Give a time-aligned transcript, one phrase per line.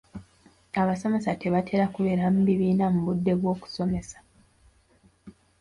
[0.81, 4.17] Abasomesa tebatera kubeera mu bibiina mu budde bw'okusomesa.